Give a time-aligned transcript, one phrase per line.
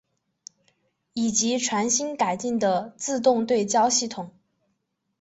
[1.13, 4.31] 以及全新改进的自动对焦系统。